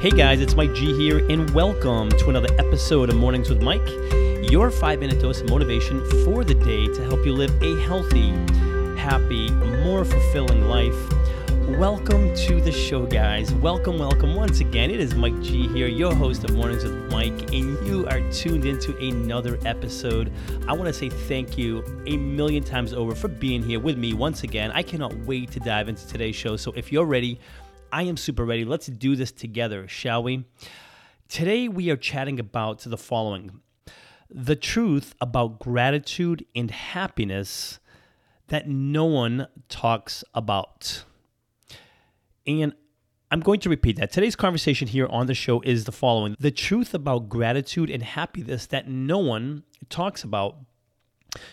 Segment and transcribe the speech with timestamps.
[0.00, 3.86] Hey guys, it's Mike G here, and welcome to another episode of Mornings with Mike,
[4.50, 8.30] your five minute dose of motivation for the day to help you live a healthy,
[8.98, 9.50] happy,
[9.84, 10.96] more fulfilling life.
[11.78, 13.52] Welcome to the show, guys.
[13.52, 14.90] Welcome, welcome once again.
[14.90, 18.64] It is Mike G here, your host of Mornings with Mike, and you are tuned
[18.64, 20.32] into another episode.
[20.66, 24.14] I want to say thank you a million times over for being here with me
[24.14, 24.70] once again.
[24.72, 26.56] I cannot wait to dive into today's show.
[26.56, 27.38] So if you're ready,
[27.92, 28.64] I am super ready.
[28.64, 30.44] Let's do this together, shall we?
[31.28, 33.60] Today, we are chatting about the following
[34.32, 37.80] the truth about gratitude and happiness
[38.46, 41.04] that no one talks about.
[42.46, 42.74] And
[43.30, 44.12] I'm going to repeat that.
[44.12, 48.66] Today's conversation here on the show is the following the truth about gratitude and happiness
[48.66, 50.56] that no one talks about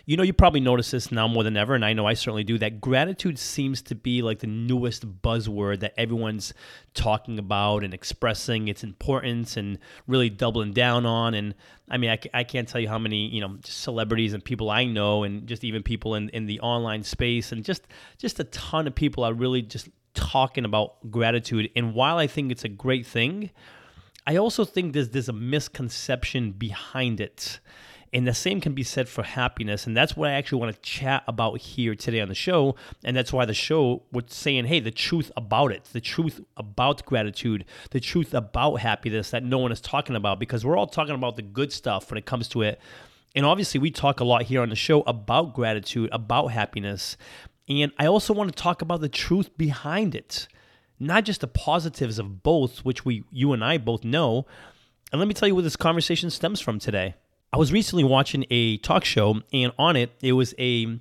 [0.06, 2.44] you know, you probably notice this now more than ever, and I know I certainly
[2.44, 6.54] do, that gratitude seems to be like the newest buzzword that everyone's
[6.94, 11.34] talking about and expressing its importance and really doubling down on.
[11.34, 11.54] And
[11.90, 14.86] I mean, I, I can't tell you how many, you know, celebrities and people I
[14.86, 18.88] know, and just even people in, in the online space, and just just a ton
[18.88, 21.70] of people are really just talking about gratitude.
[21.76, 23.52] And while I think it's a great thing,
[24.26, 27.60] I also think there's, there's a misconception behind it.
[28.18, 29.86] And the same can be said for happiness.
[29.86, 32.76] And that's what I actually want to chat about here today on the show.
[33.04, 37.06] And that's why the show was saying, hey, the truth about it, the truth about
[37.06, 41.14] gratitude, the truth about happiness that no one is talking about, because we're all talking
[41.14, 42.82] about the good stuff when it comes to it.
[43.36, 47.18] And obviously, we talk a lot here on the show about gratitude, about happiness.
[47.70, 50.48] And I also want to talk about the truth behind it,
[51.00, 54.48] not just the positives of both, which we, you and I both know.
[55.12, 57.14] And let me tell you where this conversation stems from today.
[57.52, 61.00] I was recently watching a talk show, and on it, it was a,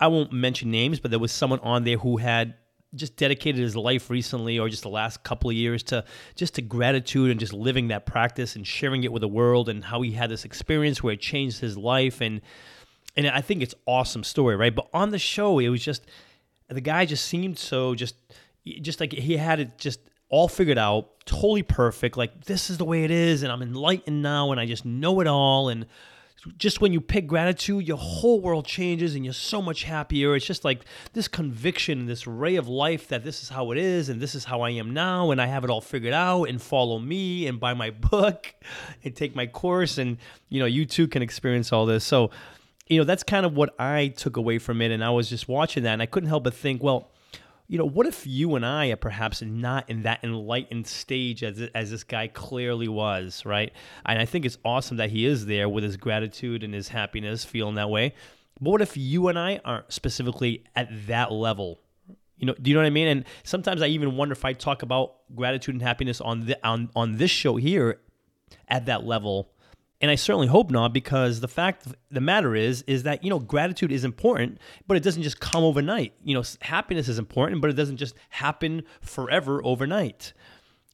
[0.00, 2.54] I won't mention names, but there was someone on there who had
[2.94, 6.02] just dedicated his life recently or just the last couple of years to
[6.34, 9.84] just to gratitude and just living that practice and sharing it with the world and
[9.84, 12.40] how he had this experience where it changed his life and
[13.14, 14.74] and I think it's awesome story, right?
[14.74, 16.06] But on the show, it was just
[16.68, 18.14] the guy just seemed so just
[18.64, 22.16] just like he had it just all figured out, totally perfect.
[22.16, 25.20] Like this is the way it is, and I'm enlightened now, and I just know
[25.20, 25.68] it all.
[25.68, 25.86] And
[26.56, 30.36] just when you pick gratitude, your whole world changes, and you're so much happier.
[30.36, 34.08] It's just like this conviction, this ray of life that this is how it is,
[34.08, 36.44] and this is how I am now, and I have it all figured out.
[36.44, 38.54] And follow me, and buy my book,
[39.04, 40.18] and take my course, and
[40.48, 42.04] you know you too can experience all this.
[42.04, 42.30] So,
[42.86, 45.48] you know that's kind of what I took away from it, and I was just
[45.48, 47.10] watching that, and I couldn't help but think, well
[47.68, 51.60] you know, what if you and I are perhaps not in that enlightened stage as,
[51.74, 53.70] as this guy clearly was, right?
[54.06, 57.44] And I think it's awesome that he is there with his gratitude and his happiness,
[57.44, 58.14] feeling that way.
[58.58, 61.78] But what if you and I aren't specifically at that level?
[62.38, 63.08] You know, do you know what I mean?
[63.08, 66.88] And sometimes I even wonder if I talk about gratitude and happiness on the, on
[66.96, 68.00] on this show here
[68.68, 69.50] at that level
[70.00, 73.38] and I certainly hope not, because the fact the matter is, is that you know
[73.38, 76.14] gratitude is important, but it doesn't just come overnight.
[76.22, 80.32] You know, happiness is important, but it doesn't just happen forever overnight.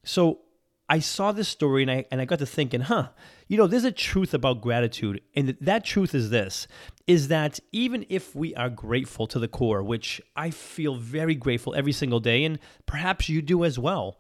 [0.05, 0.41] So
[0.89, 3.09] I saw this story and I and I got to thinking, huh,
[3.47, 6.67] you know, there's a truth about gratitude, and that truth is this:
[7.07, 11.75] is that even if we are grateful to the core, which I feel very grateful
[11.75, 14.19] every single day, and perhaps you do as well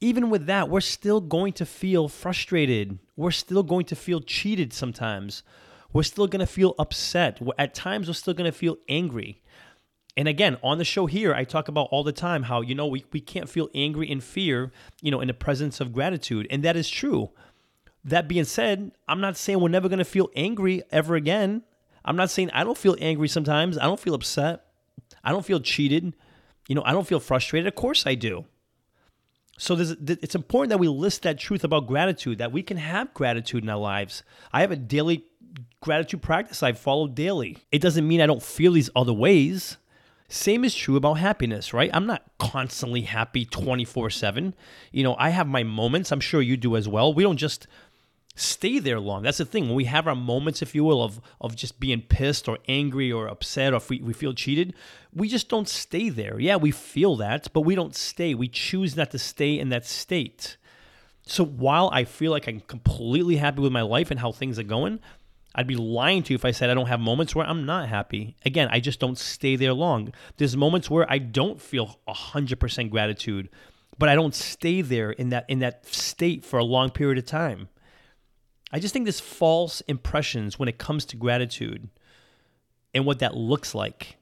[0.00, 2.98] even with that, we're still going to feel frustrated.
[3.16, 5.42] We're still going to feel cheated sometimes.
[5.92, 7.40] We're still going to feel upset.
[7.58, 9.42] At times, we're still going to feel angry.
[10.16, 12.86] And again, on the show here, I talk about all the time how, you know,
[12.86, 16.46] we, we can't feel angry and fear, you know, in the presence of gratitude.
[16.50, 17.30] And that is true.
[18.04, 21.62] That being said, I'm not saying we're never going to feel angry ever again.
[22.04, 23.76] I'm not saying I don't feel angry sometimes.
[23.76, 24.64] I don't feel upset.
[25.22, 26.14] I don't feel cheated.
[26.68, 27.66] You know, I don't feel frustrated.
[27.66, 28.46] Of course I do.
[29.58, 33.64] So it's important that we list that truth about gratitude, that we can have gratitude
[33.64, 34.22] in our lives.
[34.52, 35.24] I have a daily
[35.80, 37.58] gratitude practice I follow daily.
[37.72, 39.78] It doesn't mean I don't feel these other ways.
[40.28, 41.90] Same is true about happiness, right?
[41.94, 44.54] I'm not constantly happy 24 7.
[44.90, 46.10] You know, I have my moments.
[46.10, 47.14] I'm sure you do as well.
[47.14, 47.68] We don't just
[48.36, 49.22] stay there long.
[49.22, 49.66] That's the thing.
[49.66, 53.10] When we have our moments, if you will, of of just being pissed or angry
[53.10, 54.74] or upset or if we, we feel cheated,
[55.12, 56.38] we just don't stay there.
[56.38, 58.34] Yeah, we feel that, but we don't stay.
[58.34, 60.56] We choose not to stay in that state.
[61.24, 64.62] So while I feel like I'm completely happy with my life and how things are
[64.64, 65.00] going,
[65.56, 67.88] I'd be lying to you if I said I don't have moments where I'm not
[67.88, 68.36] happy.
[68.44, 70.12] Again, I just don't stay there long.
[70.36, 73.48] There's moments where I don't feel 100% gratitude,
[73.98, 77.24] but I don't stay there in that in that state for a long period of
[77.24, 77.68] time.
[78.72, 81.88] I just think there's false impressions when it comes to gratitude
[82.94, 84.16] and what that looks like.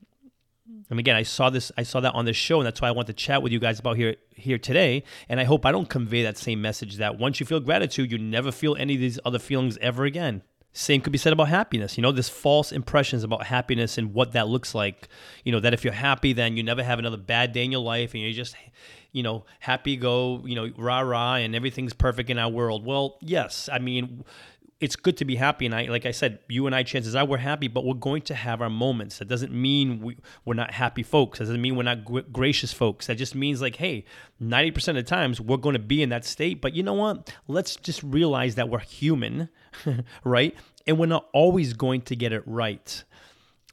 [0.91, 2.93] And again, I saw this, I saw that on this show, and that's why I
[2.93, 5.03] want to chat with you guys about here here today.
[5.29, 8.19] And I hope I don't convey that same message that once you feel gratitude, you
[8.19, 10.43] never feel any of these other feelings ever again.
[10.73, 11.97] Same could be said about happiness.
[11.97, 15.09] You know, this false impressions about happiness and what that looks like.
[15.45, 17.81] You know, that if you're happy, then you never have another bad day in your
[17.81, 18.57] life and you're just,
[19.15, 22.85] you know, happy go, you know, rah rah and everything's perfect in our world.
[22.85, 23.69] Well, yes.
[23.73, 24.25] I mean,
[24.81, 25.67] it's good to be happy.
[25.67, 28.23] And I, like I said, you and I, chances are we're happy, but we're going
[28.23, 29.19] to have our moments.
[29.19, 31.39] That doesn't mean we, we're not happy folks.
[31.39, 33.07] That doesn't mean we're not gr- gracious folks.
[33.07, 34.05] That just means like, hey,
[34.43, 36.61] 90% of the times we're going to be in that state.
[36.61, 37.33] But you know what?
[37.47, 39.49] Let's just realize that we're human,
[40.25, 40.57] right?
[40.89, 43.05] And we're not always going to get it right.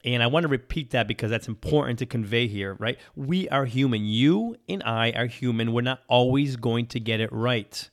[0.03, 2.98] And I want to repeat that because that's important to convey here, right?
[3.15, 4.06] We are human.
[4.06, 5.74] You and I are human.
[5.74, 7.89] We're not always going to get it right.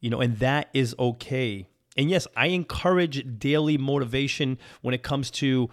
[0.00, 1.66] You know, and that is okay
[1.96, 5.68] and yes, I encourage daily motivation when it comes to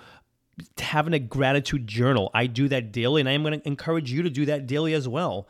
[0.77, 2.29] having a gratitude journal.
[2.33, 4.93] I do that daily, and I am going to encourage you to do that daily
[4.93, 5.47] as well.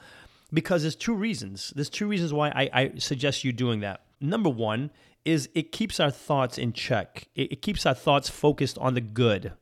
[0.52, 1.74] Because there's two reasons.
[1.76, 4.02] There's two reasons why I, I suggest you doing that.
[4.20, 4.92] Number one
[5.24, 7.28] is it keeps our thoughts in check.
[7.36, 9.54] It, it keeps our thoughts focused on the good.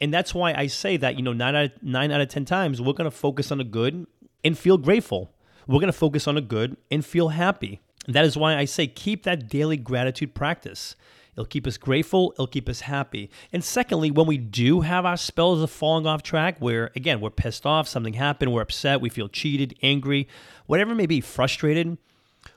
[0.00, 2.44] And that's why I say that, you know, nine out of, nine out of 10
[2.44, 4.06] times, we're to focus on the good
[4.42, 5.32] and feel grateful.
[5.66, 7.80] We're to focus on the good and feel happy.
[8.06, 10.94] That is why I say keep that daily gratitude practice.
[11.32, 13.28] It'll keep us grateful, it'll keep us happy.
[13.52, 17.30] And secondly, when we do have our spells of falling off track, where again, we're
[17.30, 20.28] pissed off, something happened, we're upset, we feel cheated, angry,
[20.66, 21.98] whatever may be, frustrated,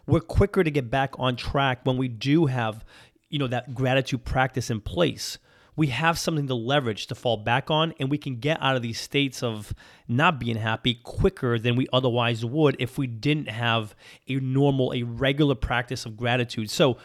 [0.06, 2.86] we're quicker to get back on track when we do have,
[3.30, 5.40] you know, that gratitude practice in place
[5.78, 8.82] we have something to leverage to fall back on, and we can get out of
[8.82, 9.74] these states of
[10.08, 13.96] not being happy quicker than we otherwise would if we didn't have
[14.28, 16.72] a normal, a regular practice of gratitude.
[16.72, 16.98] So,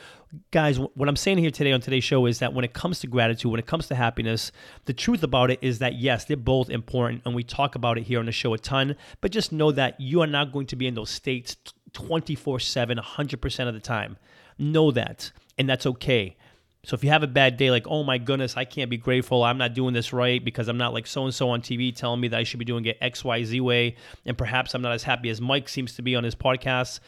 [0.50, 3.06] guys, what I'm saying here today on today's show is that when it comes to
[3.06, 4.50] gratitude, when it comes to happiness,
[4.86, 8.04] the truth about it is that yes, they're both important, and we talk about it
[8.04, 10.76] here on the show a ton, but just know that you are not going to
[10.76, 11.56] be in those states
[11.92, 14.16] 24 7, 100% of the time.
[14.58, 16.36] Know that, and that's okay.
[16.84, 19.44] So if you have a bad day, like, oh my goodness, I can't be grateful.
[19.44, 22.20] I'm not doing this right because I'm not like so and so on TV telling
[22.20, 23.94] me that I should be doing it X, Y, Z way.
[24.26, 26.98] And perhaps I'm not as happy as Mike seems to be on his podcast.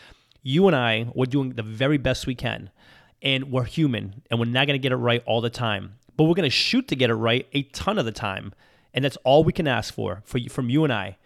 [0.42, 2.70] You and I, we're doing the very best we can.
[3.20, 5.96] And we're human and we're not going to get it right all the time.
[6.16, 8.54] But we're going to shoot to get it right a ton of the time.
[8.92, 11.16] And that's all we can ask for, for from you and I.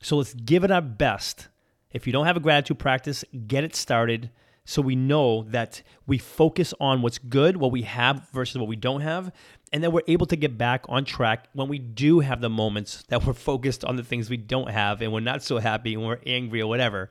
[0.00, 1.48] So let's give it our best.
[1.90, 4.30] If you don't have a gratitude practice, get it started
[4.64, 8.76] so we know that we focus on what's good, what we have versus what we
[8.76, 9.32] don't have,
[9.72, 13.04] and then we're able to get back on track when we do have the moments
[13.08, 16.04] that we're focused on the things we don't have and we're not so happy and
[16.04, 17.10] we're angry or whatever.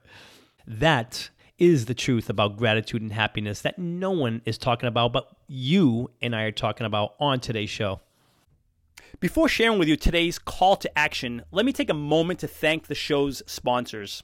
[0.68, 5.27] That is the truth about gratitude and happiness that no one is talking about, but
[5.47, 8.00] you and I are talking about on today's show.
[9.19, 12.88] Before sharing with you today's call to action, let me take a moment to thank
[12.88, 14.24] the show's sponsors.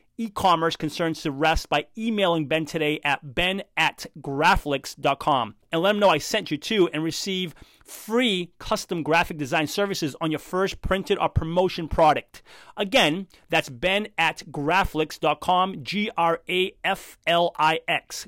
[0.21, 5.99] e-commerce concerns to rest by emailing Ben today at ben at graflix.com and let him
[5.99, 10.81] know I sent you to and receive free custom graphic design services on your first
[10.81, 12.43] printed or promotion product.
[12.77, 16.67] Again, that's ben at graflix.com, G-R-A-F-L-I-X,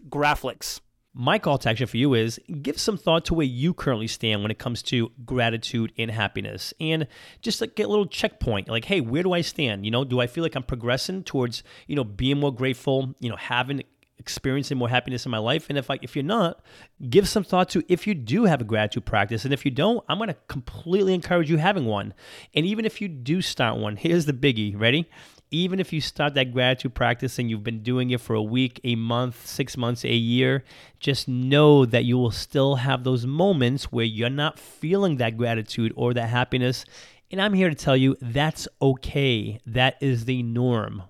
[0.10, 0.82] Graflix.
[1.16, 4.42] My call to action for you is give some thought to where you currently stand
[4.42, 6.74] when it comes to gratitude and happiness.
[6.80, 7.08] And
[7.42, 9.86] just like get a little checkpoint, like, hey, where do I stand?
[9.86, 13.30] You know, do I feel like I'm progressing towards, you know, being more grateful, you
[13.30, 13.84] know, having
[14.18, 15.68] experiencing more happiness in my life?
[15.70, 16.64] And if I, if you're not
[17.10, 19.46] give some thought to if you do have a gratitude practice.
[19.46, 22.16] And if you don't i'm going to completely encourage you having one.
[22.56, 24.80] And even if you do start one here's the biggie.
[24.80, 25.08] Ready
[25.54, 28.82] even if you start that gratitude practice and you've been doing it for a week,
[28.84, 30.64] a month, six months, a year,
[31.00, 35.94] just know that you will still have those moments where you're not feeling that gratitude
[35.96, 36.86] or that happiness.
[37.32, 39.60] And I'm here to tell you that's okay.
[39.68, 41.04] That is the norm.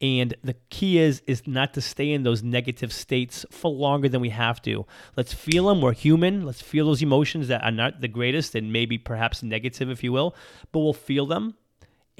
[0.00, 4.20] And the key is is not to stay in those negative states for longer than
[4.20, 4.86] we have to.
[5.16, 5.82] Let's feel them.
[5.82, 6.46] We're human.
[6.46, 10.12] Let's feel those emotions that are not the greatest and maybe perhaps negative, if you
[10.12, 10.34] will,
[10.72, 11.56] but we'll feel them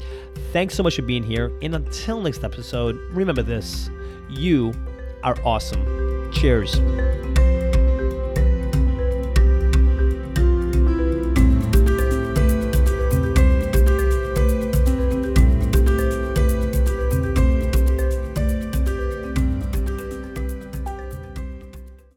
[0.53, 1.53] Thanks so much for being here.
[1.61, 3.91] And until next episode, remember this
[4.29, 4.73] you
[5.27, 6.31] are awesome.
[6.33, 6.77] Cheers.